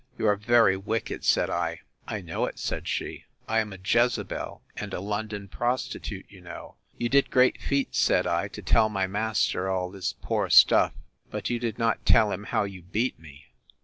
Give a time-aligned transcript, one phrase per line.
[0.17, 1.81] —You are very wicked, said I.
[2.07, 6.73] I know it, said she; I am a Jezebel, and a London prostitute, you know.
[6.97, 10.93] You did great feats, said I, to tell my master all this poor stuff;
[11.29, 13.49] but you did not tell him how you beat me.